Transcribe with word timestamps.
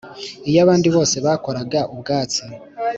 iyo 0.49 0.59
abandi 0.63 0.85
basore 0.95 1.21
bakoraga 1.27 1.79
ubwatsi 1.93 2.43